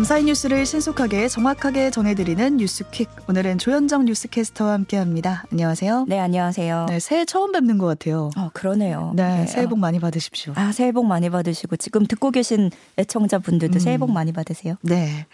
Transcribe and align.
감사의 0.00 0.24
뉴스를 0.24 0.64
신속하게 0.64 1.28
정확하게 1.28 1.90
전해드리는 1.90 2.56
뉴스퀵. 2.56 3.10
오늘은 3.28 3.58
조현정 3.58 4.06
뉴스캐스터와 4.06 4.72
함께합니다. 4.72 5.44
안녕하세요. 5.52 6.06
네, 6.08 6.18
안녕하세요. 6.18 6.86
네, 6.88 6.98
새해 7.00 7.26
처음 7.26 7.52
뵙는 7.52 7.76
것 7.76 7.84
같아요. 7.84 8.30
어, 8.38 8.48
그러네요. 8.54 9.12
네, 9.14 9.40
네, 9.40 9.46
새해 9.46 9.66
복 9.66 9.78
많이 9.78 10.00
받으십시오. 10.00 10.54
아, 10.56 10.72
새해 10.72 10.90
복 10.90 11.04
많이 11.04 11.28
받으시고 11.28 11.76
지금 11.76 12.06
듣고 12.06 12.30
계신 12.30 12.70
애청자분들도 12.96 13.76
음. 13.76 13.78
새해 13.78 13.98
복 13.98 14.10
많이 14.10 14.32
받으세요. 14.32 14.76
네. 14.80 15.26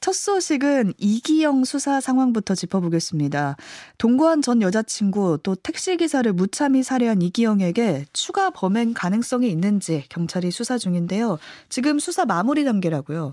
첫 0.00 0.14
소식은 0.14 0.92
이기영 0.98 1.64
수사 1.64 2.02
상황부터 2.02 2.54
짚어보겠습니다. 2.54 3.56
동거한 3.96 4.42
전 4.42 4.60
여자친구 4.60 5.38
또 5.42 5.54
택시기사를 5.54 6.30
무참히 6.34 6.82
살해한 6.82 7.22
이기영에게 7.22 8.04
추가 8.12 8.50
범행 8.50 8.92
가능성이 8.92 9.48
있는지 9.50 10.04
경찰이 10.10 10.50
수사 10.50 10.76
중인데요. 10.76 11.38
지금 11.70 11.98
수사 11.98 12.26
마무리 12.26 12.66
단계라고요. 12.66 13.32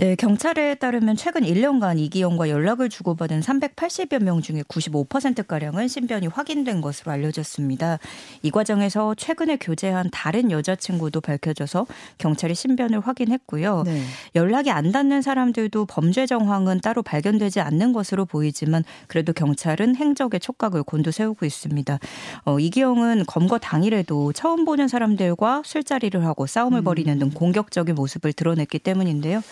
네, 0.00 0.14
경찰에 0.14 0.76
따르면 0.76 1.16
최근 1.16 1.42
1년간 1.42 1.98
이기영과 1.98 2.50
연락을 2.50 2.88
주고받은 2.88 3.40
380여 3.40 4.22
명 4.22 4.40
중에 4.40 4.62
95%가량은 4.62 5.88
신변이 5.88 6.28
확인된 6.28 6.80
것으로 6.80 7.10
알려졌습니다. 7.10 7.98
이 8.42 8.52
과정에서 8.52 9.16
최근에 9.16 9.56
교제한 9.56 10.08
다른 10.12 10.52
여자친구도 10.52 11.20
밝혀져서 11.20 11.88
경찰이 12.18 12.54
신변을 12.54 13.00
확인했고요. 13.00 13.82
네. 13.86 14.04
연락이 14.36 14.70
안 14.70 14.92
닿는 14.92 15.20
사람들도 15.20 15.86
범죄 15.86 16.26
정황은 16.26 16.80
따로 16.80 17.02
발견되지 17.02 17.58
않는 17.58 17.92
것으로 17.92 18.24
보이지만 18.24 18.84
그래도 19.08 19.32
경찰은 19.32 19.96
행적의 19.96 20.38
촉각을 20.38 20.84
곤두세우고 20.84 21.44
있습니다. 21.44 21.98
어, 22.44 22.60
이기영은 22.60 23.24
검거 23.26 23.58
당일에도 23.58 24.32
처음 24.32 24.64
보는 24.64 24.86
사람들과 24.86 25.62
술자리를 25.64 26.24
하고 26.24 26.46
싸움을 26.46 26.82
음. 26.82 26.84
벌이는 26.84 27.18
등 27.18 27.30
공격적인 27.30 27.96
모습을 27.96 28.32
드러냈기 28.32 28.78
때문인데요. 28.78 29.42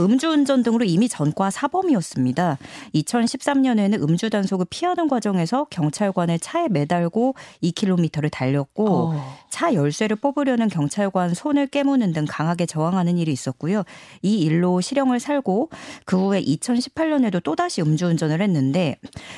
음주운전 0.00 0.62
등으로 0.62 0.84
이미 0.84 1.08
전과 1.08 1.50
사범이었습니다. 1.50 2.58
2013년에는 2.94 4.02
음주 4.02 4.30
단속을 4.30 4.66
피하는 4.70 5.08
과정에서 5.08 5.66
경찰관의 5.70 6.40
차에 6.40 6.68
매달고 6.68 7.34
2km를 7.62 8.30
달렸고 8.30 8.88
어. 8.88 9.38
차 9.50 9.74
열쇠를 9.74 10.16
뽑으려는 10.16 10.68
경찰관 10.68 11.34
손을 11.34 11.66
깨무는 11.66 12.12
등 12.12 12.26
강하게 12.28 12.66
저항하는 12.66 13.18
일이 13.18 13.32
있었고요. 13.32 13.82
이 14.22 14.38
일로 14.38 14.80
실형을 14.80 15.20
살고 15.20 15.70
그 16.04 16.18
후에 16.18 16.42
2018년에도 16.42 17.42
또다시 17.42 17.82
음주운전을 17.82 18.40
했는데 18.42 18.96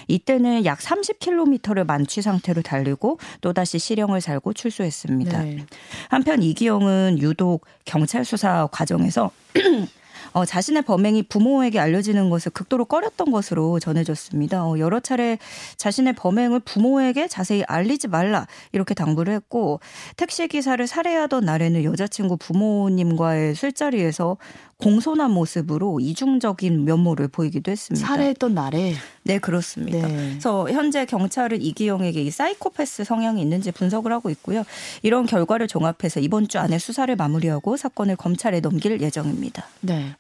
이때는 0.09 0.65
약 0.65 0.79
30km를 0.79 1.87
만취 1.87 2.23
상태로 2.23 2.63
달리고 2.63 3.19
또다시 3.41 3.79
실형을 3.79 4.21
살고 4.21 4.53
출소했습니다. 4.53 5.43
네. 5.43 5.67
한편 6.09 6.43
이기영은 6.43 7.19
유독 7.21 7.65
경찰 7.85 8.25
수사 8.25 8.69
과정에서 8.71 9.31
어, 10.33 10.45
자신의 10.45 10.83
범행이 10.83 11.25
부모에게 11.25 11.79
알려지는 11.79 12.31
것을 12.31 12.53
극도로 12.53 12.85
꺼렸던 12.85 13.31
것으로 13.31 13.81
전해졌습니다. 13.81 14.65
어, 14.65 14.79
여러 14.79 15.01
차례 15.01 15.39
자신의 15.77 16.15
범행을 16.15 16.61
부모에게 16.61 17.29
자세히 17.29 17.65
알리지 17.67 18.09
말라 18.09 18.47
이렇게 18.73 18.95
당부를 18.95 19.35
했고 19.35 19.81
택시 20.17 20.47
기사를 20.49 20.85
살해하던 20.87 21.45
날에는 21.45 21.85
여자친구 21.85 22.37
부모님과의 22.37 23.55
술자리에서 23.55 24.37
공손한 24.81 25.31
모습으로 25.31 26.01
이중적인 26.01 26.85
면모를 26.85 27.29
보이기도 27.29 27.71
했습니다. 27.71 28.07
살해했던 28.07 28.55
날에 28.55 28.95
네 29.23 29.39
그렇습니다. 29.39 30.07
네. 30.07 30.31
그래서 30.31 30.71
현재 30.71 31.05
경찰은 31.05 31.61
이기영에게 31.63 32.23
이 32.23 32.31
사이코패스 32.31 33.05
성향이 33.05 33.41
있는지 33.41 33.71
분석을 33.71 34.13
하고 34.13 34.31
있고요. 34.31 34.65
이런 35.03 35.27
결과를 35.27 35.69
종합해서 35.69 36.21
이번 36.21 36.49
주 36.49 36.59
안에 36.59 36.79
수사를 36.79 37.15
마무리하고 37.15 37.77
사건을 37.77 38.17
검찰에 38.17 38.61
넘길 38.61 39.01
예정입니다. 39.01 39.67
네. 39.81 40.17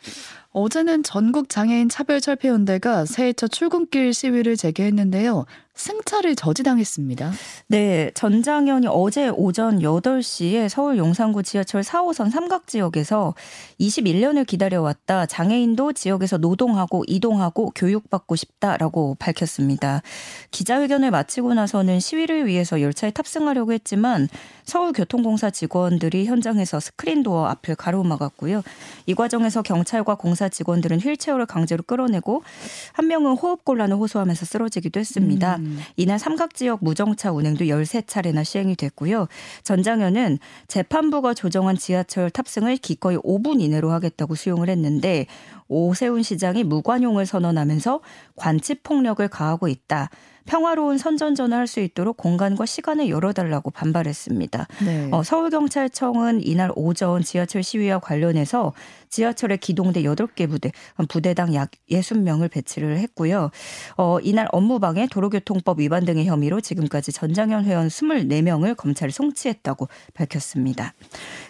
어제는 0.52 1.04
전국 1.04 1.48
장애인 1.48 1.88
차별 1.88 2.20
철폐 2.20 2.48
연대가 2.48 3.04
새해 3.04 3.32
첫 3.32 3.48
출근길 3.48 4.12
시위를 4.12 4.56
재개했는데요. 4.56 5.46
승차를 5.80 6.36
저지당했습니다. 6.36 7.32
네, 7.68 8.10
전장현이 8.14 8.86
어제 8.90 9.28
오전 9.28 9.78
8시에 9.78 10.68
서울 10.68 10.98
용산구 10.98 11.42
지하철 11.42 11.82
4호선 11.82 12.30
삼각 12.30 12.66
지역에서 12.66 13.34
21년을 13.80 14.46
기다려왔다. 14.46 15.26
장애인도 15.26 15.94
지역에서 15.94 16.36
노동하고 16.36 17.04
이동하고 17.06 17.72
교육받고 17.74 18.36
싶다라고 18.36 19.16
밝혔습니다. 19.18 20.02
기자회견을 20.50 21.10
마치고 21.10 21.54
나서는 21.54 21.98
시위를 21.98 22.46
위해서 22.46 22.82
열차에 22.82 23.12
탑승하려고 23.12 23.72
했지만 23.72 24.28
서울교통공사 24.64 25.50
직원들이 25.50 26.26
현장에서 26.26 26.78
스크린도어 26.78 27.46
앞을 27.46 27.74
가로막았고요. 27.76 28.62
이 29.06 29.14
과정에서 29.14 29.62
경찰과 29.62 30.16
공사 30.16 30.39
직원들은 30.48 31.00
휠체어를 31.00 31.46
강제로 31.46 31.82
끌어내고 31.82 32.42
한 32.92 33.06
명은 33.08 33.32
호흡곤란을 33.32 33.96
호소하면서 33.96 34.46
쓰러지기도 34.46 35.00
했습니다. 35.00 35.56
음. 35.56 35.78
이날 35.96 36.18
삼각지역 36.18 36.82
무정차 36.82 37.32
운행도 37.32 37.66
13차례나 37.66 38.44
시행이 38.44 38.76
됐고요. 38.76 39.28
전장현은 39.62 40.38
재판부가 40.68 41.34
조정한 41.34 41.76
지하철 41.76 42.30
탑승을 42.30 42.76
기꺼이 42.76 43.16
5분 43.16 43.60
이내로 43.60 43.90
하겠다고 43.90 44.34
수용을 44.34 44.68
했는데 44.68 45.26
오세훈 45.68 46.22
시장이 46.22 46.64
무관용을 46.64 47.26
선언하면서 47.26 48.00
관치 48.36 48.74
폭력을 48.74 49.26
가하고 49.28 49.68
있다. 49.68 50.10
평화로운 50.46 50.98
선전전을 50.98 51.56
할 51.56 51.70
수 51.70 51.80
있도록 51.80 52.16
공간과 52.16 52.66
시간을 52.66 53.08
열어달라고 53.08 53.70
반발했습니다. 53.70 54.66
네. 54.84 55.08
어, 55.12 55.22
서울경찰청은 55.22 56.44
이날 56.44 56.72
오전 56.74 57.22
지하철 57.22 57.62
시위와 57.62 58.00
관련해서 58.00 58.72
지하철에 59.08 59.56
기동대 59.56 60.02
8개 60.02 60.48
부대, 60.48 60.70
부대당 61.08 61.54
약 61.54 61.70
60명을 61.90 62.50
배치를 62.50 62.98
했고요. 62.98 63.50
어, 63.96 64.18
이날 64.22 64.48
업무방해 64.52 65.06
도로교통법 65.08 65.80
위반 65.80 66.04
등의 66.04 66.26
혐의로 66.26 66.60
지금까지 66.60 67.12
전장현 67.12 67.64
회원 67.64 67.88
24명을 67.88 68.76
검찰에 68.76 69.10
송치했다고 69.10 69.88
밝혔습니다. 70.14 70.94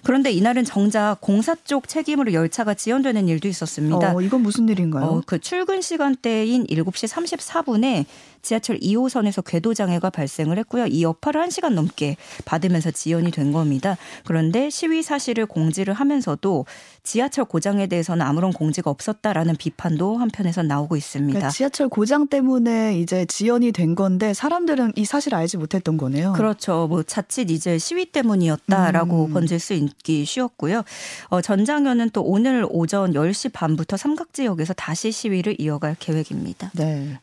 그런데 0.04 0.30
이날은 0.30 0.64
정작 0.64 1.20
공사 1.20 1.54
쪽 1.64 1.88
책임으로 1.88 2.32
열차가 2.32 2.74
지연되는 2.74 3.28
일도 3.28 3.48
있었습니다. 3.48 4.14
어, 4.14 4.20
이건 4.20 4.42
무슨 4.42 4.68
일인가요? 4.68 5.04
어, 5.04 5.22
그 5.26 5.38
출근 5.38 5.80
시간대인 5.80 6.66
7시 6.66 7.08
34분에 7.08 8.04
지하철 8.42 8.78
2호선에서 8.78 9.44
궤도 9.44 9.74
장애가 9.74 10.10
발생을 10.10 10.58
했고요. 10.58 10.86
이 10.86 11.02
여파를 11.02 11.42
1시간 11.46 11.74
넘게 11.74 12.16
받으면서 12.44 12.90
지연이 12.90 13.30
된 13.30 13.52
겁니다. 13.52 13.96
그런데 14.24 14.70
시위 14.70 15.02
사실을 15.02 15.46
공지를 15.46 15.94
하면서도 15.94 16.66
지하철 17.02 17.44
고장에 17.44 17.86
대해서는 17.86 18.24
아무런 18.24 18.52
공지가 18.52 18.90
없었다라는 18.90 19.56
비판도 19.56 20.18
한편에서 20.18 20.62
나오고 20.62 20.96
있습니다. 20.96 21.38
그러니까 21.38 21.50
지하철 21.50 21.88
고장 21.88 22.28
때문에 22.28 22.98
이제 22.98 23.24
지연이 23.26 23.72
된 23.72 23.94
건데 23.94 24.34
사람들은 24.34 24.92
이 24.96 25.04
사실을 25.04 25.38
알지 25.38 25.56
못했던 25.56 25.96
거네요. 25.96 26.32
그렇죠. 26.34 26.86
뭐 26.88 27.02
자칫 27.02 27.50
이제 27.50 27.78
시위 27.78 28.06
때문이었다라고 28.06 29.26
음. 29.26 29.32
번질 29.32 29.58
수 29.58 29.74
있기 29.74 30.24
쉬웠고요. 30.24 30.82
어, 31.28 31.40
전장현은 31.40 32.10
또 32.10 32.22
오늘 32.22 32.66
오전 32.68 33.12
10시 33.12 33.52
반부터 33.52 33.96
삼각지역에서 33.96 34.74
다시 34.74 35.12
시위를 35.12 35.56
이어갈 35.58 35.96
계획입니다. 35.98 36.70
네. 36.74 37.18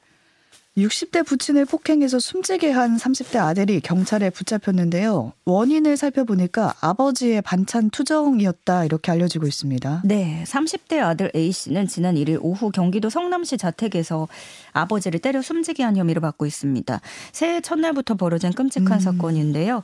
60대 0.78 1.26
부친을 1.26 1.66
폭행해서 1.66 2.20
숨지게 2.20 2.70
한 2.70 2.98
30대 2.98 3.38
아들이 3.38 3.80
경찰에 3.80 4.30
붙잡혔는데요. 4.30 5.34
원인을 5.46 5.98
살펴보니까 5.98 6.76
아버지의 6.82 7.42
반찬 7.42 7.90
투정이었다 7.90 8.86
이렇게 8.86 9.12
알려지고 9.12 9.48
있습니다. 9.48 10.04
네, 10.06 10.44
30대 10.46 11.00
아들 11.00 11.32
A 11.36 11.52
씨는 11.52 11.88
지난 11.88 12.14
1일 12.14 12.38
오후 12.42 12.70
경기도 12.70 13.10
성남시 13.10 13.58
자택에서 13.58 14.28
아버지를 14.72 15.20
때려 15.20 15.42
숨지게 15.42 15.82
한 15.82 15.98
혐의를 15.98 16.22
받고 16.22 16.46
있습니다. 16.46 17.02
새해 17.32 17.60
첫날부터 17.60 18.14
벌어진 18.14 18.54
끔찍한 18.54 18.94
음. 18.94 19.00
사건인데요. 19.00 19.82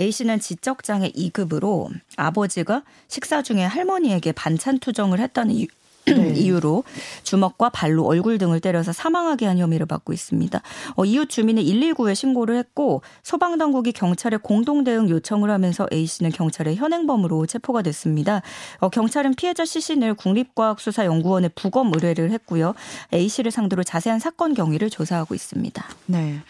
A 0.00 0.10
씨는 0.10 0.40
지적장애 0.40 1.12
2급으로 1.12 1.88
아버지가 2.16 2.82
식사 3.06 3.42
중에 3.42 3.62
할머니에게 3.62 4.32
반찬 4.32 4.80
투정을 4.80 5.20
했다는 5.20 5.54
이유, 5.54 5.66
네. 6.06 6.32
이유로 6.36 6.84
주먹과 7.22 7.70
발로 7.70 8.04
얼굴 8.06 8.38
등을 8.38 8.60
때려서 8.60 8.92
사망하게 8.92 9.46
한 9.46 9.58
혐의를 9.58 9.86
받고 9.86 10.12
있습니다. 10.12 10.60
어, 10.96 11.04
이웃 11.04 11.28
주민은 11.28 11.62
119에 11.62 12.14
신고를 12.14 12.56
했고 12.56 13.02
소방 13.22 13.58
당국이 13.58 13.92
경찰에 13.92 14.36
공동 14.36 14.84
대응 14.84 15.08
요청을 15.08 15.50
하면서 15.50 15.86
A 15.92 16.06
씨는 16.06 16.32
경찰의 16.32 16.76
현행범으로 16.76 17.46
체포가 17.46 17.82
됐습니다. 17.82 18.42
어, 18.78 18.88
경찰은 18.88 19.34
피해자 19.34 19.64
시신을 19.64 20.14
국립과학수사연구원에 20.14 21.48
부검 21.48 21.92
의뢰를 21.94 22.30
했고요. 22.32 22.74
A 23.14 23.28
씨를 23.28 23.50
상대로 23.50 23.82
자세한 23.82 24.18
사건 24.18 24.54
경위를 24.54 24.90
조사하고 24.90 25.34
있습니다. 25.34 25.84
네. 26.06 26.40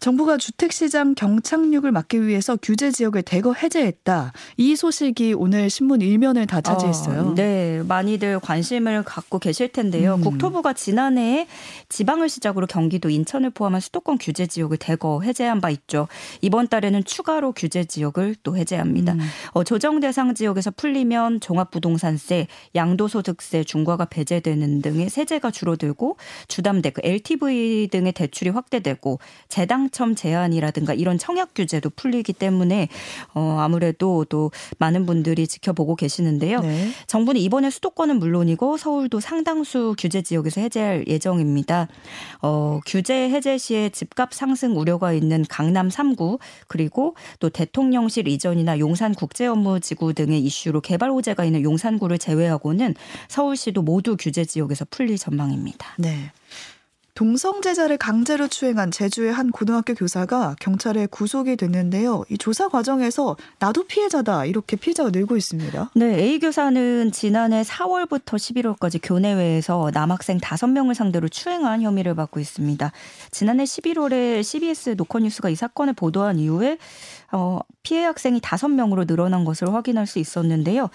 정부가 0.00 0.36
주택시장 0.36 1.16
경착륙을 1.16 1.90
막기 1.90 2.24
위해서 2.24 2.56
규제 2.62 2.92
지역을 2.92 3.22
대거 3.22 3.54
해제했다. 3.54 4.32
이 4.56 4.76
소식이 4.76 5.34
오늘 5.34 5.68
신문 5.68 6.00
일면을 6.00 6.46
다 6.46 6.60
차지했어요. 6.60 7.20
어, 7.20 7.34
네, 7.34 7.82
많이들 7.82 8.38
관심을 8.38 9.02
갖고 9.02 9.40
계실 9.40 9.72
텐데요. 9.72 10.14
음. 10.14 10.20
국토부가 10.20 10.72
지난해 10.72 11.48
지방을 11.88 12.28
시작으로 12.28 12.68
경기도, 12.68 13.10
인천을 13.10 13.50
포함한 13.50 13.80
수도권 13.80 14.18
규제 14.18 14.46
지역을 14.46 14.76
대거 14.76 15.22
해제한 15.22 15.60
바 15.60 15.68
있죠. 15.70 16.06
이번 16.42 16.68
달에는 16.68 17.02
추가로 17.02 17.52
규제 17.52 17.84
지역을 17.84 18.36
또 18.44 18.56
해제합니다. 18.56 19.14
음. 19.14 19.20
어, 19.52 19.64
조정 19.64 19.98
대상 19.98 20.32
지역에서 20.32 20.70
풀리면 20.70 21.40
종합부동산세, 21.40 22.46
양도소득세 22.76 23.64
중과가 23.64 24.04
배제되는 24.04 24.80
등의 24.80 25.10
세제가 25.10 25.50
줄어들고 25.50 26.18
주담대, 26.46 26.90
그 26.90 27.00
LTV 27.02 27.88
등의 27.90 28.12
대출이 28.12 28.50
확대되고 28.50 29.18
재당 29.48 29.87
당첨 29.88 30.14
제한이라든가 30.14 30.94
이런 30.94 31.18
청약 31.18 31.50
규제도 31.54 31.90
풀리기 31.90 32.34
때문에 32.34 32.88
어 33.34 33.56
아무래도 33.60 34.24
또 34.28 34.50
많은 34.78 35.06
분들이 35.06 35.46
지켜보고 35.46 35.96
계시는데요. 35.96 36.60
네. 36.60 36.90
정부는 37.06 37.40
이번에 37.40 37.70
수도권은 37.70 38.18
물론이고 38.18 38.76
서울도 38.76 39.20
상당수 39.20 39.94
규제 39.98 40.22
지역에서 40.22 40.60
해제할 40.60 41.06
예정입니다. 41.08 41.88
어 42.42 42.80
규제 42.86 43.30
해제 43.30 43.56
시에 43.58 43.88
집값 43.88 44.34
상승 44.34 44.78
우려가 44.78 45.12
있는 45.12 45.44
강남 45.48 45.88
3구 45.88 46.38
그리고 46.66 47.14
또 47.40 47.48
대통령실 47.48 48.28
이전이나 48.28 48.78
용산 48.78 49.14
국제업무지구 49.14 50.12
등의 50.12 50.40
이슈로 50.40 50.80
개발 50.82 51.10
호재가 51.10 51.44
있는 51.44 51.62
용산구를 51.62 52.18
제외하고는 52.18 52.94
서울시도 53.28 53.82
모두 53.82 54.16
규제 54.18 54.44
지역에서 54.44 54.86
풀릴 54.90 55.16
전망입니다. 55.16 55.94
네. 55.98 56.30
동성제자를 57.18 57.96
강제로 57.96 58.46
추행한 58.46 58.92
제주의 58.92 59.32
한 59.32 59.50
고등학교 59.50 59.92
교사가 59.92 60.54
경찰에 60.60 61.06
구속이 61.06 61.56
됐는데요. 61.56 62.22
이 62.30 62.38
조사 62.38 62.68
과정에서 62.68 63.36
나도 63.58 63.88
피해자다 63.88 64.44
이렇게 64.44 64.76
피해자가 64.76 65.10
늘고 65.10 65.36
있습니다. 65.36 65.90
네, 65.96 66.16
A 66.16 66.38
교사는 66.38 67.10
지난해 67.10 67.62
4월부터 67.62 68.36
11월까지 68.36 69.00
교내외에서 69.02 69.90
남학생 69.92 70.38
5명을 70.38 70.94
상대로 70.94 71.28
추행한 71.28 71.82
혐의를 71.82 72.14
받고 72.14 72.38
있습니다. 72.38 72.92
지난해 73.32 73.64
11월에 73.64 74.44
CBS 74.44 74.90
노컷뉴스가 74.96 75.48
이 75.50 75.56
사건을 75.56 75.94
보도한 75.94 76.38
이후에 76.38 76.78
어, 77.32 77.58
피해 77.82 78.04
학생이 78.04 78.38
5명으로 78.38 79.08
늘어난 79.08 79.44
것을 79.44 79.74
확인할 79.74 80.06
수 80.06 80.20
있었는데요. 80.20 80.88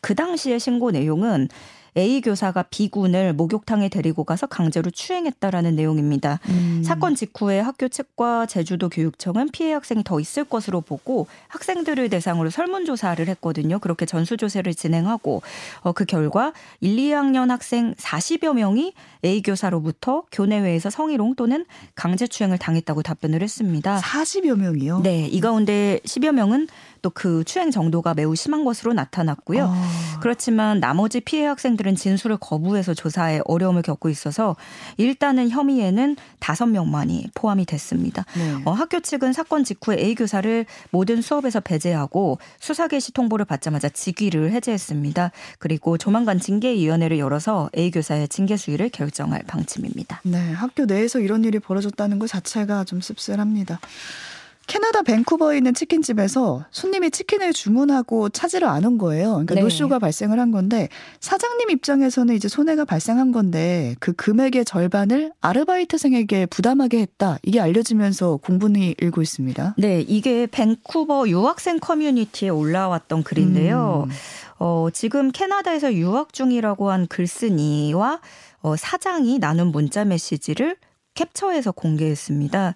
그 0.00 0.14
당시의 0.14 0.58
신고 0.58 0.90
내용은 0.90 1.48
A 1.96 2.20
교사가 2.20 2.64
B군을 2.64 3.32
목욕탕에 3.32 3.88
데리고 3.88 4.24
가서 4.24 4.46
강제로 4.46 4.90
추행했다라는 4.90 5.76
내용입니다. 5.76 6.40
음. 6.48 6.82
사건 6.84 7.14
직후에 7.14 7.60
학교 7.60 7.88
측과 7.88 8.46
제주도 8.46 8.88
교육청은 8.88 9.50
피해 9.52 9.72
학생이 9.72 10.04
더 10.04 10.20
있을 10.20 10.44
것으로 10.44 10.80
보고 10.80 11.26
학생들을 11.48 12.08
대상으로 12.10 12.50
설문조사를 12.50 13.26
했거든요. 13.28 13.78
그렇게 13.78 14.04
전수조사를 14.06 14.72
진행하고 14.74 15.42
어, 15.80 15.92
그 15.92 16.04
결과 16.04 16.52
1, 16.80 16.96
2학년 16.96 17.48
학생 17.48 17.94
40여 17.94 18.54
명이 18.54 18.92
A 19.24 19.42
교사로부터 19.42 20.24
교내외에서 20.32 20.90
성희롱 20.90 21.34
또는 21.34 21.64
강제추행을 21.94 22.58
당했다고 22.58 23.02
답변을 23.02 23.42
했습니다. 23.42 24.00
40여 24.00 24.56
명이요? 24.56 25.00
네. 25.02 25.26
이 25.26 25.40
가운데 25.40 26.00
10여 26.04 26.32
명은 26.32 26.68
또 27.06 27.10
그 27.10 27.44
추행 27.44 27.70
정도가 27.70 28.14
매우 28.14 28.34
심한 28.34 28.64
것으로 28.64 28.92
나타났고요. 28.92 29.68
아. 29.70 30.18
그렇지만 30.20 30.80
나머지 30.80 31.20
피해 31.20 31.46
학생들은 31.46 31.94
진술을 31.94 32.36
거부해서 32.38 32.94
조사에 32.94 33.40
어려움을 33.44 33.82
겪고 33.82 34.08
있어서 34.08 34.56
일단은 34.96 35.48
혐의에는 35.50 36.16
다섯 36.40 36.66
명만이 36.66 37.30
포함이 37.34 37.64
됐습니다. 37.64 38.24
네. 38.36 38.62
어, 38.64 38.72
학교 38.72 38.98
측은 38.98 39.32
사건 39.32 39.62
직후에 39.62 39.98
A 40.00 40.14
교사를 40.16 40.66
모든 40.90 41.22
수업에서 41.22 41.60
배제하고 41.60 42.38
수사 42.58 42.88
개시 42.88 43.12
통보를 43.12 43.44
받자마자 43.44 43.88
직위를 43.88 44.50
해제했습니다. 44.50 45.30
그리고 45.60 45.98
조만간 45.98 46.40
징계위원회를 46.40 47.18
열어서 47.18 47.70
A 47.76 47.92
교사의 47.92 48.28
징계 48.28 48.56
수위를 48.56 48.88
결정할 48.88 49.42
방침입니다. 49.46 50.22
네, 50.24 50.52
학교 50.52 50.86
내에서 50.86 51.20
이런 51.20 51.44
일이 51.44 51.60
벌어졌다는 51.60 52.18
것 52.18 52.26
자체가 52.26 52.82
좀 52.84 53.00
씁쓸합니다. 53.00 53.78
캐나다 54.66 55.02
밴쿠버에 55.02 55.58
있는 55.58 55.74
치킨집에서 55.74 56.64
손님이 56.70 57.10
치킨을 57.10 57.52
주문하고 57.52 58.28
찾으러 58.30 58.68
안온 58.68 58.98
거예요. 58.98 59.30
그러니까 59.32 59.54
네. 59.54 59.60
노쇼가 59.60 59.98
발생을 59.98 60.40
한 60.40 60.50
건데 60.50 60.88
사장님 61.20 61.70
입장에서는 61.70 62.34
이제 62.34 62.48
손해가 62.48 62.84
발생한 62.84 63.30
건데 63.32 63.94
그 64.00 64.12
금액의 64.12 64.64
절반을 64.64 65.32
아르바이트생에게 65.40 66.46
부담하게 66.46 66.98
했다. 67.00 67.38
이게 67.42 67.60
알려지면서 67.60 68.38
공분이 68.38 68.96
일고 68.98 69.22
있습니다. 69.22 69.76
네, 69.78 70.00
이게 70.00 70.46
밴쿠버 70.46 71.28
유학생 71.28 71.78
커뮤니티에 71.78 72.48
올라왔던 72.48 73.22
글인데요. 73.22 74.06
음. 74.08 74.12
어, 74.58 74.88
지금 74.92 75.30
캐나다에서 75.30 75.94
유학 75.94 76.32
중이라고 76.32 76.90
한 76.90 77.06
글쓴이와 77.06 78.20
어, 78.62 78.76
사장이 78.76 79.38
나눈 79.38 79.68
문자 79.68 80.04
메시지를 80.04 80.76
캡처해서 81.16 81.72
공개했습니다. 81.72 82.74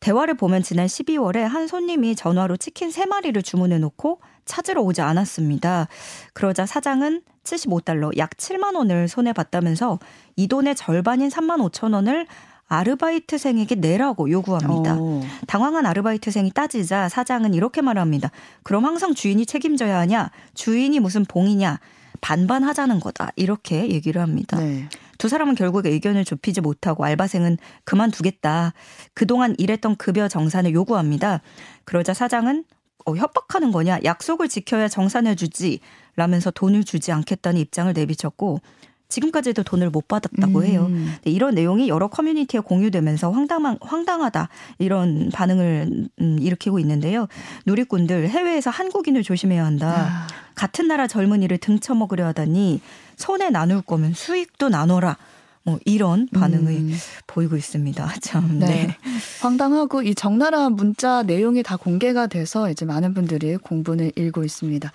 대화를 0.00 0.34
보면 0.34 0.62
지난 0.62 0.86
12월에 0.86 1.40
한 1.40 1.66
손님이 1.66 2.16
전화로 2.16 2.56
치킨 2.56 2.88
3마리를 2.90 3.44
주문해 3.44 3.78
놓고 3.78 4.20
찾으러 4.46 4.80
오지 4.80 5.02
않았습니다. 5.02 5.88
그러자 6.32 6.64
사장은 6.64 7.20
75달러 7.44 8.16
약 8.16 8.30
7만 8.30 8.74
원을 8.74 9.08
손해 9.08 9.32
봤다면서 9.34 9.98
이 10.36 10.48
돈의 10.48 10.74
절반인 10.76 11.28
3만 11.28 11.70
5천 11.70 11.94
원을 11.94 12.26
아르바이트생에게 12.68 13.74
내라고 13.74 14.30
요구합니다. 14.30 14.96
오. 14.96 15.22
당황한 15.48 15.86
아르바이트생이 15.86 16.52
따지자 16.52 17.08
사장은 17.08 17.52
이렇게 17.52 17.82
말합니다. 17.82 18.30
그럼 18.62 18.84
항상 18.84 19.12
주인이 19.12 19.44
책임져야 19.44 19.98
하냐? 19.98 20.30
주인이 20.54 20.98
무슨 21.00 21.24
봉이냐? 21.24 21.80
반반 22.20 22.62
하자는 22.62 23.00
거다. 23.00 23.30
이렇게 23.36 23.90
얘기를 23.90 24.20
합니다. 24.20 24.58
네. 24.58 24.88
두 25.18 25.28
사람은 25.28 25.54
결국 25.54 25.86
의견을 25.86 26.24
좁히지 26.24 26.60
못하고 26.60 27.04
알바생은 27.04 27.58
그만두겠다. 27.84 28.72
그동안 29.14 29.54
일했던 29.58 29.96
급여 29.96 30.28
정산을 30.28 30.72
요구합니다. 30.72 31.42
그러자 31.84 32.14
사장은 32.14 32.64
어, 33.06 33.14
협박하는 33.16 33.72
거냐? 33.72 34.00
약속을 34.04 34.48
지켜야 34.48 34.88
정산해 34.88 35.34
주지. 35.34 35.80
라면서 36.16 36.50
돈을 36.50 36.84
주지 36.84 37.12
않겠다는 37.12 37.60
입장을 37.60 37.92
내비쳤고 37.92 38.60
지금까지도 39.10 39.62
돈을 39.64 39.90
못 39.90 40.08
받았다고 40.08 40.60
음. 40.60 40.64
해요. 40.64 40.86
음. 40.88 41.14
이런 41.24 41.54
내용이 41.54 41.88
여러 41.88 42.08
커뮤니티에 42.08 42.60
공유되면서 42.60 43.30
황당한 43.30 43.76
황당하다 43.80 44.48
이런 44.78 45.30
반응을 45.32 46.08
음, 46.20 46.38
일으키고 46.40 46.78
있는데요. 46.78 47.26
누리꾼들 47.66 48.28
해외에서 48.28 48.70
한국인을 48.70 49.22
조심해야 49.22 49.64
한다. 49.64 50.06
아. 50.08 50.26
같은 50.54 50.88
나라 50.88 51.06
젊은이를 51.06 51.58
등쳐먹으려 51.58 52.26
하다니 52.26 52.80
손에 53.16 53.50
나눌 53.50 53.82
거면 53.82 54.14
수익도 54.14 54.70
나눠라. 54.70 55.16
뭐 55.62 55.78
이런 55.84 56.26
반응을 56.32 56.72
음. 56.72 56.96
보이고 57.26 57.56
있습니다. 57.56 58.14
참. 58.22 58.58
네. 58.60 58.66
네. 58.66 58.96
황당하고 59.42 60.02
이 60.02 60.14
적나라한 60.14 60.74
문자 60.74 61.22
내용이 61.22 61.62
다 61.62 61.76
공개가 61.76 62.26
돼서 62.28 62.70
이제 62.70 62.86
많은 62.86 63.12
분들이 63.12 63.56
공분을 63.56 64.12
일고 64.16 64.44
있습니다. 64.44 64.90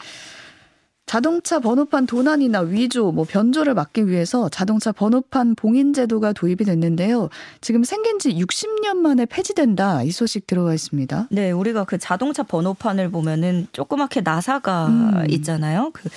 자동차 1.05 1.59
번호판 1.59 2.07
도난이나 2.07 2.61
위조, 2.61 3.11
뭐 3.11 3.25
변조를 3.25 3.75
막기 3.75 4.07
위해서 4.07 4.49
자동차 4.49 4.91
번호판 4.91 5.55
봉인 5.55 5.93
제도가 5.93 6.33
도입이 6.33 6.65
됐는데요. 6.65 7.29
지금 7.61 7.83
생긴 7.83 8.17
지 8.17 8.29
60년 8.29 8.97
만에 8.97 9.25
폐지된다. 9.25 10.01
이 10.01 10.11
소식 10.11 10.47
들어와 10.47 10.73
있습니다. 10.73 11.27
네, 11.29 11.51
우리가 11.51 11.83
그 11.83 11.99
자동차 11.99 12.41
번호판을 12.43 13.11
보면은 13.11 13.67
조그맣게 13.71 14.21
나사가 14.21 14.87
음. 14.87 15.25
있잖아요. 15.29 15.91
그 15.93 16.09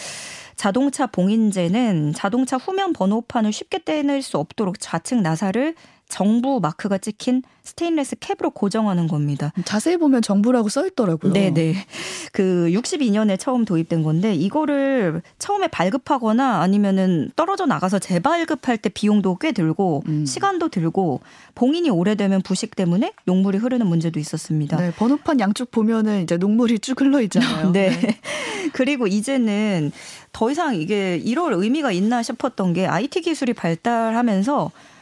자동차 0.57 1.07
봉인제는 1.07 2.14
자동차 2.14 2.57
후면 2.57 2.92
번호판을 2.92 3.52
쉽게 3.52 3.85
떼낼 3.85 4.23
수 4.23 4.38
없도록 4.38 4.80
좌측 4.80 5.21
나사를 5.21 5.75
정부 6.09 6.59
마크가 6.61 6.99
찍힌 6.99 7.43
스테인레스 7.62 8.17
캡으로 8.17 8.50
고정하는 8.50 9.09
겁니다. 9.09 9.53
자세히 9.67 9.99
보면 9.99 10.23
정부라고 10.23 10.71
써 10.71 10.87
있더라고요. 10.87 11.35
네, 11.35 11.53
네. 11.53 11.75
그 12.33 12.71
62년에 12.73 13.38
처음 13.38 13.67
도입된 13.67 14.03
건데 14.03 14.35
이거를 14.35 15.21
처음에 15.38 15.69
발급하거나 15.69 16.61
아니면은 16.61 17.31
떨어져 17.37 17.67
나가서 17.67 17.99
재발급할 17.99 18.79
때 18.79 18.88
비용도 18.88 19.37
꽤 19.37 19.53
들고 19.53 20.03
음. 20.09 20.25
시간도 20.25 20.71
들고 20.71 21.21
봉인이 21.55 21.91
오래되면 21.91 22.41
부식 22.41 22.75
때문에 22.75 23.12
녹물이 23.27 23.59
흐르는 23.59 23.87
문제도 23.87 24.19
있었습니다. 24.19 24.79
네, 24.79 24.91
번호판 24.93 25.41
양쪽 25.41 25.71
보면은 25.71 26.23
이제 26.23 26.38
녹물이 26.38 26.79
쭉 26.79 26.99
흘러 27.03 27.21
있잖아요. 27.21 27.71
네. 27.73 27.91
네. 27.91 28.19
그리고 28.73 29.07
이제는 29.07 29.93
더 30.33 30.50
이상 30.50 30.75
이게 30.75 31.17
이럴 31.17 31.53
의미가 31.53 31.93
있나 31.93 32.23
싶었던 32.23 32.73
게 32.73 32.87
IT 32.87 33.21
기술이 33.21 33.53
발달하면서 33.53 34.67
음, 34.67 34.98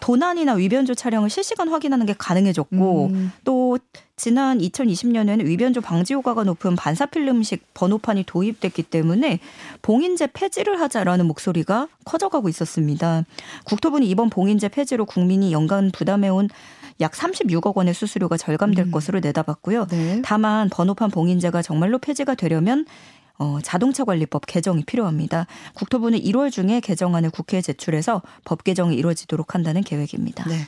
도난이나 0.00 0.54
위변조 0.54 0.94
차량을 0.94 1.30
실시간 1.30 1.68
확인하는 1.68 2.06
게 2.06 2.14
가능해졌고 2.16 3.06
음. 3.06 3.32
또 3.44 3.78
지난 4.16 4.58
2020년에는 4.58 5.44
위변조 5.44 5.80
방지 5.80 6.12
효과가 6.14 6.44
높은 6.44 6.76
반사 6.76 7.06
필름식 7.06 7.72
번호판이 7.74 8.24
도입됐기 8.24 8.82
때문에 8.82 9.38
봉인제 9.82 10.28
폐지를 10.32 10.80
하자라는 10.80 11.26
목소리가 11.26 11.88
커져가고 12.04 12.48
있었습니다. 12.48 13.24
국토부는 13.64 14.06
이번 14.06 14.28
봉인제 14.28 14.68
폐지로 14.68 15.06
국민이 15.06 15.52
연간 15.52 15.90
부담해온 15.92 16.48
약 17.00 17.12
36억 17.12 17.76
원의 17.76 17.94
수수료가 17.94 18.36
절감될 18.36 18.86
음. 18.86 18.90
것으로 18.90 19.20
내다봤고요. 19.20 19.86
네. 19.86 20.22
다만 20.24 20.68
번호판 20.68 21.10
봉인제가 21.10 21.62
정말로 21.62 21.98
폐지가 21.98 22.34
되려면 22.34 22.86
어, 23.38 23.58
자동차 23.62 24.04
관리법 24.04 24.46
개정이 24.46 24.84
필요합니다. 24.84 25.46
국토부는 25.74 26.18
1월 26.20 26.50
중에 26.50 26.80
개정안을 26.80 27.30
국회에 27.30 27.62
제출해서 27.62 28.22
법 28.44 28.64
개정이 28.64 28.96
이루어지도록 28.96 29.54
한다는 29.54 29.82
계획입니다. 29.82 30.44
네. 30.48 30.66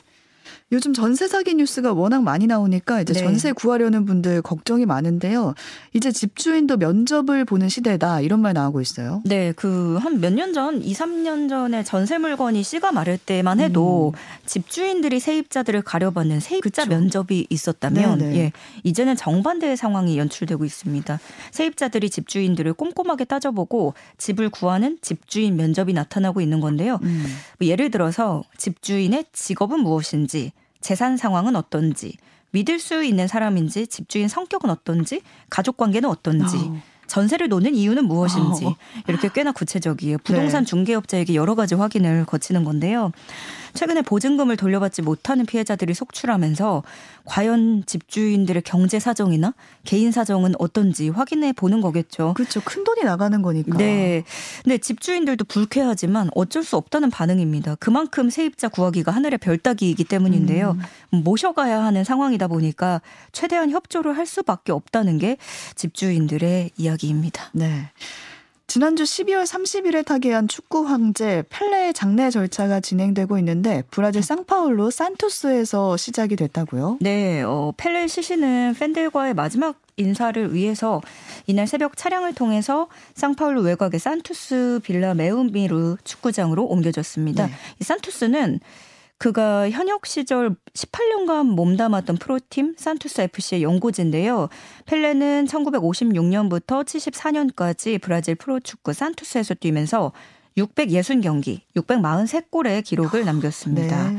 요즘 0.71 0.93
전세 0.93 1.27
사기 1.27 1.53
뉴스가 1.55 1.93
워낙 1.93 2.23
많이 2.23 2.47
나오니까 2.47 3.01
이제 3.01 3.13
네. 3.13 3.19
전세 3.19 3.51
구하려는 3.51 4.05
분들 4.05 4.41
걱정이 4.41 4.85
많은데요. 4.85 5.53
이제 5.93 6.11
집주인도 6.11 6.77
면접을 6.77 7.45
보는 7.45 7.67
시대다 7.69 8.21
이런 8.21 8.41
말 8.41 8.53
나오고 8.53 8.81
있어요. 8.81 9.21
네, 9.25 9.51
그 9.53 9.97
한 10.01 10.19
몇 10.21 10.33
년 10.33 10.53
전, 10.53 10.81
2, 10.81 10.93
3년 10.93 11.49
전에 11.49 11.83
전세 11.83 12.17
물건이 12.17 12.63
씨가 12.63 12.91
마를 12.91 13.17
때만 13.17 13.59
해도 13.59 14.13
음. 14.15 14.19
집주인들이 14.45 15.19
세입자들을 15.19 15.81
가려받는 15.83 16.39
세입자 16.39 16.83
그쵸. 16.83 16.89
면접이 16.89 17.47
있었다면 17.49 18.17
네네. 18.19 18.31
네. 18.31 18.39
예, 18.39 18.51
이제는 18.83 19.15
정반대의 19.15 19.75
상황이 19.77 20.17
연출되고 20.17 20.63
있습니다. 20.65 21.19
세입자들이 21.51 22.09
집주인들을 22.09 22.73
꼼꼼하게 22.73 23.25
따져보고 23.25 23.93
집을 24.17 24.49
구하는 24.49 24.97
집주인 25.01 25.55
면접이 25.57 25.93
나타나고 25.93 26.41
있는 26.41 26.59
건데요. 26.61 26.99
음. 27.03 27.25
뭐 27.59 27.67
예를 27.67 27.91
들어서 27.91 28.43
집주인의 28.57 29.25
직업은 29.33 29.79
무엇인지 29.81 30.40
재산 30.81 31.17
상황은 31.17 31.55
어떤지, 31.55 32.17
믿을 32.51 32.79
수 32.79 33.03
있는 33.03 33.27
사람인지, 33.27 33.87
집주인 33.87 34.27
성격은 34.27 34.69
어떤지, 34.69 35.21
가족 35.49 35.77
관계는 35.77 36.09
어떤지, 36.09 36.57
어. 36.57 36.81
전세를 37.11 37.49
놓는 37.49 37.75
이유는 37.75 38.05
무엇인지 38.05 38.65
어. 38.65 38.75
이렇게 39.05 39.27
꽤나 39.33 39.51
구체적이에요. 39.51 40.19
부동산 40.19 40.63
네. 40.63 40.69
중개업자에게 40.69 41.35
여러 41.35 41.55
가지 41.55 41.75
확인을 41.75 42.23
거치는 42.25 42.63
건데요. 42.63 43.11
최근에 43.73 44.01
보증금을 44.01 44.57
돌려받지 44.57 45.01
못하는 45.01 45.45
피해자들이 45.45 45.93
속출하면서 45.93 46.83
과연 47.25 47.83
집주인들의 47.85 48.61
경제 48.63 48.99
사정이나 48.99 49.53
개인 49.83 50.11
사정은 50.11 50.53
어떤지 50.59 51.09
확인해 51.09 51.53
보는 51.53 51.81
거겠죠. 51.81 52.33
그렇죠. 52.35 52.61
큰 52.63 52.83
돈이 52.83 53.03
나가는 53.03 53.41
거니까. 53.41 53.77
네. 53.77 54.23
근데 54.63 54.77
집주인들도 54.77 55.45
불쾌하지만 55.45 56.29
어쩔 56.35 56.63
수 56.63 56.77
없다는 56.77 57.09
반응입니다. 57.09 57.75
그만큼 57.75 58.29
세입자 58.29 58.69
구하기가 58.69 59.11
하늘의 59.11 59.37
별따기이기 59.39 60.03
때문인데요. 60.05 60.77
음. 61.13 61.23
모셔가야 61.23 61.83
하는 61.83 62.03
상황이다 62.03 62.47
보니까 62.47 63.01
최대한 63.31 63.69
협조를 63.69 64.17
할 64.17 64.25
수밖에 64.25 64.71
없다는 64.71 65.17
게 65.17 65.37
집주인들의 65.75 66.71
이야기입니다. 66.77 67.49
네. 67.53 67.91
지난주 68.71 69.03
12월 69.03 69.43
30일에 69.43 70.05
타계한 70.05 70.47
축구 70.47 70.87
황제 70.87 71.43
펠레의 71.49 71.93
장례 71.93 72.29
절차가 72.29 72.79
진행되고 72.79 73.37
있는데 73.39 73.83
브라질 73.91 74.23
상파울로 74.23 74.91
산토스에서 74.91 75.97
시작이 75.97 76.37
됐다고요? 76.37 76.99
네, 77.01 77.41
어, 77.41 77.73
펠레 77.75 78.07
시신은 78.07 78.75
팬들과의 78.79 79.33
마지막 79.33 79.75
인사를 79.97 80.53
위해서 80.53 81.01
이날 81.47 81.67
새벽 81.67 81.97
차량을 81.97 82.33
통해서 82.33 82.87
상파울루 83.13 83.61
외곽의 83.63 83.99
산투스 83.99 84.79
빌라 84.83 85.15
메우미르 85.15 85.97
축구장으로 86.05 86.63
옮겨졌습니다. 86.63 87.47
네. 87.47 87.53
이 87.81 87.83
산투스는 87.83 88.61
그가 89.21 89.69
현역 89.69 90.07
시절 90.07 90.55
18년간 90.73 91.45
몸담았던 91.45 92.17
프로팀 92.17 92.73
산투스 92.75 93.21
FC의 93.21 93.61
연고지인데요. 93.61 94.49
펠레는 94.87 95.45
1956년부터 95.45 96.83
74년까지 96.83 98.01
브라질 98.01 98.33
프로축구 98.33 98.93
산투스에서 98.93 99.53
뛰면서 99.53 100.11
660경기, 100.57 101.59
643골의 101.75 102.83
기록을 102.83 103.23
남겼습니다. 103.23 104.09
네. 104.09 104.17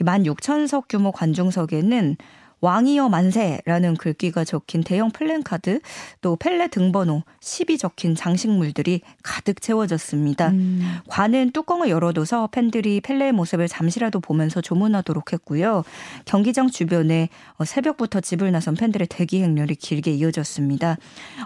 16,000석 0.00 0.84
규모 0.88 1.12
관중석에는 1.12 2.16
왕이여 2.60 3.08
만세라는 3.08 3.96
글귀가 3.96 4.44
적힌 4.44 4.82
대형 4.82 5.10
플랜카드 5.10 5.80
또 6.20 6.36
펠레 6.36 6.68
등번호 6.68 7.22
10이 7.40 7.78
적힌 7.78 8.14
장식물들이 8.14 9.00
가득 9.22 9.60
채워졌습니다. 9.62 10.50
음. 10.50 10.98
관은 11.08 11.52
뚜껑을 11.52 11.88
열어둬서 11.88 12.48
팬들이 12.48 13.00
펠레의 13.00 13.32
모습을 13.32 13.68
잠시라도 13.68 14.20
보면서 14.20 14.60
조문하도록 14.60 15.32
했고요. 15.32 15.84
경기장 16.24 16.70
주변에 16.70 17.28
어, 17.56 17.64
새벽부터 17.64 18.20
집을 18.20 18.52
나선 18.52 18.74
팬들의 18.74 19.06
대기 19.08 19.42
행렬이 19.42 19.76
길게 19.76 20.12
이어졌습니다. 20.12 20.98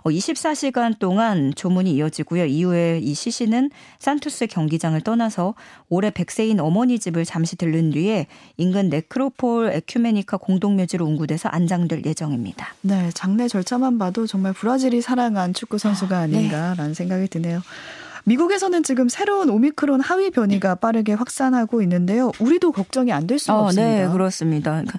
24시간 0.04 0.94
어, 0.94 0.96
동안 0.98 1.52
조문이 1.54 1.92
이어지고요. 1.94 2.46
이후에 2.46 2.98
이 3.02 3.14
시신은 3.14 3.70
산투스 3.98 4.48
경기장을 4.48 5.00
떠나서 5.00 5.54
올해 5.88 6.10
백세인 6.10 6.60
어머니 6.60 6.98
집을 6.98 7.24
잠시 7.24 7.56
들른 7.56 7.90
뒤에 7.90 8.26
인근 8.56 8.88
네크로폴 8.88 9.70
에큐메니카 9.74 10.38
공동묘지로 10.38 11.03
운구돼서 11.04 11.48
안장될 11.50 12.02
예정입니다. 12.04 12.74
네, 12.82 13.10
장례 13.14 13.48
절차만 13.48 13.98
봐도 13.98 14.26
정말 14.26 14.52
브라질이 14.52 15.00
사랑한 15.02 15.54
축구 15.54 15.78
선수가 15.78 16.16
아, 16.18 16.26
네. 16.26 16.36
아닌가라는 16.36 16.88
네. 16.88 16.94
생각이 16.94 17.28
드네요. 17.28 17.62
미국에서는 18.26 18.82
지금 18.84 19.10
새로운 19.10 19.50
오미크론 19.50 20.00
하위 20.00 20.30
변이가 20.30 20.76
빠르게 20.76 21.12
확산하고 21.12 21.82
있는데요. 21.82 22.32
우리도 22.40 22.72
걱정이 22.72 23.12
안 23.12 23.26
될 23.26 23.38
수가 23.38 23.58
어, 23.58 23.64
없습니다. 23.64 24.06
네, 24.06 24.08
그렇습니다. 24.10 24.70
그러니까 24.70 24.98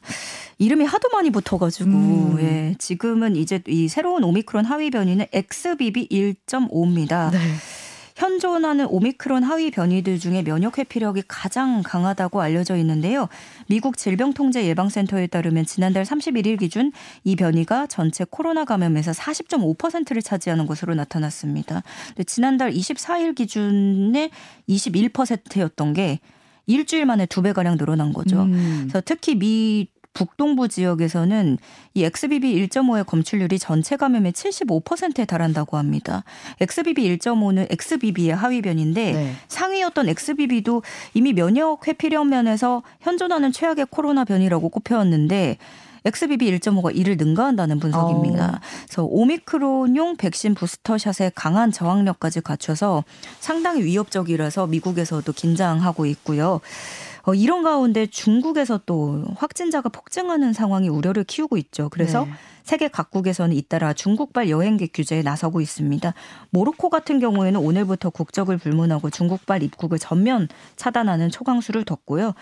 이름이 0.59 0.85
하도 0.85 1.09
많이 1.11 1.31
붙어가지고 1.31 1.89
음. 1.89 2.37
예, 2.39 2.75
지금은 2.77 3.35
이제 3.35 3.61
이 3.67 3.87
새로운 3.87 4.23
오미크론 4.23 4.65
하위 4.65 4.91
변이는 4.91 5.25
XBB 5.33 6.07
1.5입니다. 6.09 7.31
네. 7.31 7.39
현존하는 8.15 8.87
오미크론 8.87 9.43
하위 9.43 9.71
변이들 9.71 10.19
중에 10.19 10.41
면역 10.41 10.77
회피력이 10.77 11.23
가장 11.27 11.83
강하다고 11.83 12.41
알려져 12.41 12.77
있는데요. 12.77 13.27
미국 13.67 13.97
질병통제예방센터에 13.97 15.27
따르면 15.27 15.65
지난달 15.65 16.05
31일 16.05 16.57
기준 16.59 16.93
이 17.25 17.35
변이가 17.35 17.87
전체 17.87 18.25
코로나 18.27 18.63
감염에서 18.63 19.11
40.5%를 19.11 20.21
차지하는 20.21 20.65
것으로 20.65 20.95
나타났습니다. 20.95 21.83
지난달 22.25 22.71
24일 22.71 23.35
기준에 23.35 24.29
21%였던 24.69 25.93
게 25.93 26.19
일주일 26.67 27.05
만에 27.05 27.25
두 27.25 27.41
배가량 27.41 27.77
늘어난 27.77 28.13
거죠. 28.13 28.43
음. 28.43 28.87
그래서 28.87 29.01
특히 29.05 29.35
미 29.35 29.87
북동부 30.15 30.67
지역에서는 30.69 31.59
이 31.93 32.03
XBB 32.03 32.67
1.5의 32.67 33.05
검출률이 33.05 33.59
전체 33.59 33.95
감염의 33.95 34.31
75%에 34.31 35.25
달한다고 35.25 35.77
합니다. 35.77 36.23
XBB 36.59 37.17
1.5는 37.17 37.67
XBB의 37.69 38.29
하위 38.35 38.63
변인데 38.63 39.11
네. 39.11 39.33
상위였던 39.47 40.09
XBB도 40.09 40.81
이미 41.13 41.33
면역 41.33 41.87
회피력 41.87 42.27
면에서 42.27 42.81
현존하는 43.01 43.51
최악의 43.51 43.87
코로나 43.91 44.25
변이라고 44.25 44.69
꼽혀왔는데 44.69 45.57
XBB 46.05 46.59
1.5가 46.59 46.95
이를 46.95 47.17
능가한다는 47.17 47.79
분석입니다. 47.79 48.45
어. 48.45 48.59
그래서 48.85 49.03
오미크론용 49.03 50.17
백신 50.17 50.53
부스터샷의 50.53 51.31
강한 51.33 51.71
저항력까지 51.71 52.41
갖춰서 52.41 53.03
상당히 53.39 53.83
위협적이라서 53.83 54.67
미국에서도 54.67 55.29
긴장하고 55.33 56.05
있고요. 56.05 56.61
어, 57.25 57.33
이런 57.33 57.63
가운데 57.63 58.05
중국에서 58.05 58.81
또 58.85 59.23
확진자가 59.35 59.89
폭증하는 59.89 60.53
상황이 60.53 60.89
우려를 60.89 61.23
키우고 61.23 61.57
있죠. 61.57 61.89
그래서 61.89 62.25
네. 62.25 62.31
세계 62.63 62.87
각국에서는 62.87 63.55
잇따라 63.55 63.93
중국발 63.93 64.49
여행객 64.49 64.91
규제에 64.93 65.21
나서고 65.21 65.61
있습니다. 65.61 66.13
모로코 66.51 66.89
같은 66.89 67.19
경우에는 67.19 67.59
오늘부터 67.59 68.09
국적을 68.09 68.57
불문하고 68.57 69.09
중국발 69.09 69.63
입국을 69.63 69.99
전면 69.99 70.47
차단하는 70.75 71.29
초강수를 71.29 71.83
뒀고요. 71.83 72.33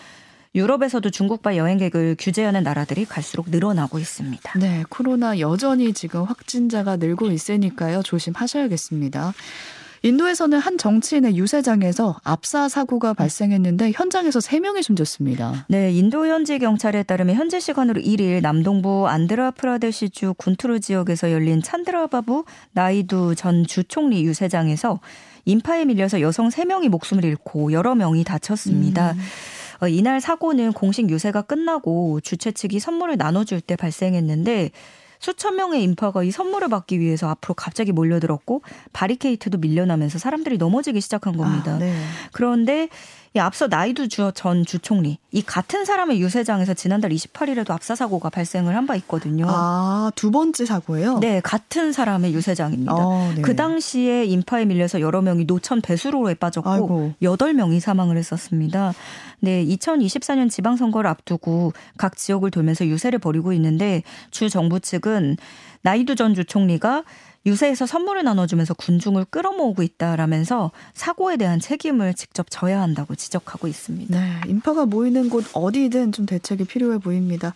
유럽에서도 0.56 1.10
중국발 1.10 1.58
여행객을 1.58 2.16
규제하는 2.20 2.64
나라들이 2.64 3.06
갈수록 3.06 3.50
늘어나고 3.50 3.98
있습니다. 4.00 4.60
네, 4.60 4.84
코로나 4.88 5.40
여전히 5.40 5.94
지금 5.94 6.24
확진자가 6.24 6.98
늘고 6.98 7.32
있으니까요. 7.32 8.04
조심하셔야겠습니다. 8.04 9.34
인도에서는 10.06 10.60
한 10.60 10.78
정치인의 10.78 11.38
유세장에서 11.38 12.20
압사 12.26 12.68
사고가 12.68 13.14
발생했는데 13.14 13.94
현장에서 13.96 14.40
3명이 14.40 14.84
숨졌습니다. 14.84 15.66
네, 15.70 15.94
인도 15.94 16.28
현지 16.28 16.60
경찰에 16.60 17.04
따르면 17.04 17.36
현지 17.36 17.62
시간으로 17.62 18.02
1일 18.02 18.42
남동부 18.42 19.08
안드라프라데시주 19.08 20.36
군투르 20.38 20.82
지역에서 20.82 21.32
열린 21.32 21.62
찬드라바부 21.62 22.44
나이두 22.74 23.36
전 23.36 23.66
주총리 23.66 24.26
유세장에서 24.26 25.00
인파에 25.46 25.86
밀려서 25.86 26.20
여성 26.20 26.50
3명이 26.50 26.90
목숨을 26.90 27.24
잃고 27.24 27.72
여러 27.72 27.96
명이 27.96 28.26
다쳤습니다. 28.26 29.14
음. 29.14 29.20
어, 29.84 29.88
이날 29.88 30.20
사고는 30.20 30.74
공식 30.74 31.10
유세가 31.10 31.44
끝나고 31.44 32.20
주최 32.20 32.52
측이 32.52 32.80
선물을 32.80 33.16
나눠줄 33.16 33.62
때 33.62 33.78
발생했는데 33.78 34.72
수천 35.24 35.56
명의 35.56 35.82
인파가 35.84 36.22
이 36.22 36.32
선물을 36.32 36.68
받기 36.68 37.00
위해서 37.00 37.30
앞으로 37.30 37.54
갑자기 37.54 37.94
몰려들었고 37.94 38.62
바리케이트도 38.92 39.58
밀려나면서 39.58 40.20
사람들이 40.20 40.58
넘어지기 40.58 41.00
시작한 41.00 41.38
겁니다. 41.38 41.76
아, 41.76 41.78
네. 41.78 41.96
그런데 42.34 42.90
이 43.36 43.40
앞서 43.40 43.68
나이두 43.68 44.10
전 44.36 44.64
주총리 44.64 45.18
이 45.32 45.42
같은 45.42 45.86
사람의 45.86 46.22
유세장에서 46.22 46.76
지난달 46.76 47.10
28일에도 47.12 47.72
압사 47.72 47.96
사고가 47.96 48.30
발생을 48.30 48.76
한 48.76 48.84
바 48.86 48.96
있거든요. 48.98 49.46
아, 49.48 50.12
두 50.14 50.30
번째 50.30 50.66
사고예요? 50.66 51.20
네, 51.20 51.40
같은 51.42 51.94
사람의 51.94 52.34
유세장입니다. 52.34 52.94
어, 52.94 53.32
네. 53.36 53.42
그 53.42 53.56
당시에 53.56 54.26
인파에 54.26 54.66
밀려서 54.66 55.00
여러 55.02 55.22
명이 55.22 55.46
노천 55.46 55.82
배수로에 55.82 56.36
빠졌고 56.36 57.14
여덟 57.22 57.54
명이 57.54 57.80
사망을 57.80 58.18
했었습니다. 58.18 58.94
네, 59.40 59.66
2024년 59.66 60.50
지방선거를 60.50 61.10
앞두고 61.10 61.74
각 61.98 62.18
지역을 62.18 62.52
돌면서 62.52 62.86
유세를 62.86 63.20
벌이고 63.20 63.54
있는데 63.54 64.04
주 64.32 64.50
정부 64.50 64.80
측은 64.80 65.38
나이두 65.82 66.16
전 66.16 66.34
주총리가 66.36 67.04
유세에서 67.46 67.86
선물을 67.86 68.24
나눠주면서 68.24 68.74
군중을 68.76 69.26
끌어모으고 69.26 69.84
있다라면서 69.84 70.72
사고에 70.94 71.38
대한 71.38 71.60
책임을 71.60 72.14
직접 72.14 72.48
져야 72.50 72.82
한다고 72.82 73.16
지적하고 73.16 73.68
있습니다. 73.68 74.18
네, 74.18 74.42
인파가 74.48 74.86
모이는 74.86 75.30
곳 75.30 75.46
어디든 75.54 76.14
좀 76.14 76.26
대책이 76.26 76.66
필요해 76.66 77.00
보입니다. 77.00 77.54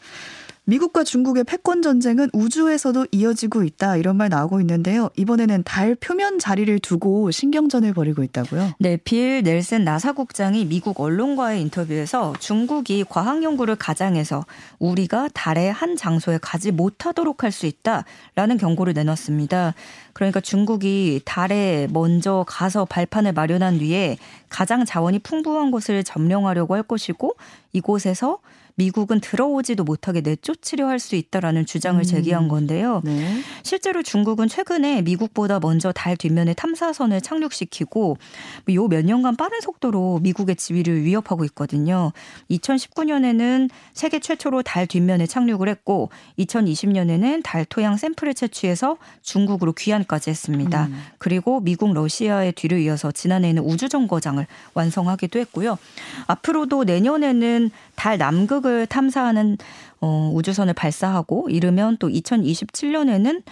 미국과 0.69 1.05
중국의 1.05 1.45
패권 1.45 1.81
전쟁은 1.81 2.29
우주에서도 2.33 3.07
이어지고 3.13 3.63
있다 3.63 3.95
이런 3.95 4.17
말 4.17 4.27
나오고 4.27 4.59
있는데요. 4.59 5.09
이번에는 5.15 5.63
달 5.63 5.95
표면 5.95 6.39
자리를 6.39 6.77
두고 6.79 7.31
신경전을 7.31 7.93
벌이고 7.93 8.21
있다고요? 8.21 8.73
네, 8.77 8.97
빌 8.97 9.43
넬슨 9.43 9.85
나사 9.85 10.11
국장이 10.11 10.65
미국 10.65 10.99
언론과의 10.99 11.61
인터뷰에서 11.61 12.33
중국이 12.41 13.05
과학 13.07 13.43
연구를 13.43 13.77
가장해서 13.77 14.45
우리가 14.79 15.29
달의 15.33 15.71
한 15.71 15.95
장소에 15.95 16.37
가지 16.41 16.71
못하도록 16.71 17.43
할 17.43 17.47
수 17.47 17.65
있다라는 17.65 18.57
경고를 18.59 18.93
내놨습니다. 18.93 19.73
그러니까 20.11 20.41
중국이 20.41 21.21
달에 21.23 21.87
먼저 21.91 22.43
가서 22.45 22.83
발판을 22.83 23.31
마련한 23.31 23.79
뒤에 23.79 24.17
가장 24.49 24.83
자원이 24.83 25.19
풍부한 25.19 25.71
곳을 25.71 26.03
점령하려고 26.03 26.75
할 26.75 26.83
것이고 26.83 27.35
이곳에서 27.71 28.39
미국은 28.77 29.19
들어오지도 29.19 29.83
못하게 29.83 30.21
내쫓으려 30.21 30.87
할 30.87 30.99
수 30.99 31.15
있다라는 31.15 31.65
주장을 31.65 31.99
음. 32.01 32.03
제기한 32.03 32.47
건데요. 32.47 33.01
네. 33.03 33.41
실제로 33.63 34.01
중국은 34.03 34.47
최근에 34.47 35.01
미국보다 35.03 35.59
먼저 35.59 35.91
달 35.91 36.15
뒷면에 36.17 36.53
탐사선을 36.53 37.21
착륙시키고 37.21 38.17
요 38.69 38.87
몇 38.87 39.03
년간 39.05 39.35
빠른 39.35 39.59
속도로 39.61 40.19
미국의 40.23 40.55
지위를 40.55 41.03
위협하고 41.03 41.43
있거든요. 41.45 42.13
2019년에는 42.51 43.69
세계 43.93 44.19
최초로 44.19 44.61
달 44.63 44.87
뒷면에 44.87 45.25
착륙을 45.25 45.67
했고 45.69 46.09
2020년에는 46.39 47.41
달 47.43 47.65
토양 47.65 47.97
샘플을 47.97 48.33
채취해서 48.33 48.97
중국으로 49.21 49.73
귀환까지 49.73 50.29
했습니다. 50.29 50.85
음. 50.85 51.01
그리고 51.17 51.59
미국 51.59 51.93
러시아의 51.93 52.53
뒤를 52.53 52.79
이어서 52.81 53.11
지난해에는 53.11 53.63
우주정거장을 53.63 54.45
완성하기도 54.73 55.39
했고요. 55.39 55.77
앞으로도 56.27 56.83
내년에는 56.85 57.71
달 57.95 58.17
남극 58.17 58.66
태양을 58.67 58.85
탐사하는 58.85 59.57
어, 60.01 60.31
우주선을 60.35 60.73
발사하고 60.73 61.49
이르면 61.49 61.97
또 61.97 62.09
2027년에는 62.09 63.43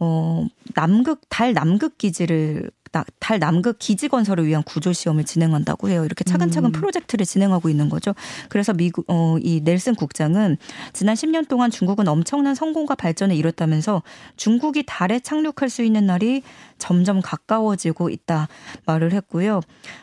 어, 0.00 0.46
남극 0.74 1.20
달 1.28 1.54
남극 1.54 1.96
기지를 1.96 2.70
달 2.92 3.38
남극 3.38 3.78
기지 3.78 4.08
건설을 4.08 4.46
위한 4.46 4.62
구조 4.62 4.92
시험을 4.92 5.24
진행한다고 5.24 5.88
해요. 5.88 6.04
이렇게 6.04 6.24
차근차근 6.24 6.70
음. 6.70 6.72
프로젝트를 6.72 7.26
진행하고 7.26 7.68
있는 7.68 7.88
거죠. 7.88 8.14
그래서 8.48 8.72
미국 8.72 9.04
어, 9.08 9.36
이 9.40 9.60
넬슨 9.62 9.94
국장은 9.94 10.56
지난 10.92 11.14
10년 11.14 11.48
동안 11.48 11.70
중국은 11.70 12.08
엄청난 12.08 12.54
성공과 12.54 12.94
발전을 12.94 13.36
이뤘다면서 13.36 14.02
중국이 14.36 14.84
달에 14.86 15.20
착륙할 15.20 15.68
수 15.68 15.82
있는 15.82 16.06
날이 16.06 16.42
점점 16.78 17.20
가까워지고 17.22 18.10
있다 18.10 18.48
말을 18.84 19.12
했고요. 19.12 19.60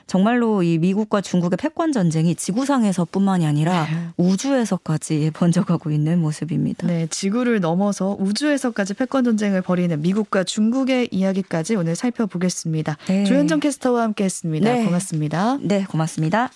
정말로 0.07 0.63
이 0.63 0.77
미국과 0.77 1.21
중국의 1.21 1.57
패권 1.57 1.91
전쟁이 1.91 2.35
지구상에서뿐만이 2.35 3.45
아니라 3.45 3.85
네. 3.85 4.07
우주에서까지 4.17 5.31
번져가고 5.33 5.91
있는 5.91 6.19
모습입니다. 6.19 6.87
네, 6.87 7.07
지구를 7.07 7.59
넘어서 7.59 8.15
우주에서까지 8.19 8.95
패권 8.95 9.23
전쟁을 9.23 9.61
벌이는 9.61 10.01
미국과 10.01 10.43
중국의 10.43 11.09
이야기까지 11.11 11.75
오늘 11.75 11.95
살펴보겠 11.95 12.51
습니다. 12.73 12.97
네. 13.07 13.23
조현정 13.25 13.59
캐스터와 13.59 14.01
함께했습니다. 14.03 14.73
네. 14.73 14.85
고맙습니다. 14.85 15.57
네, 15.61 15.85
고맙습니다. 15.85 16.49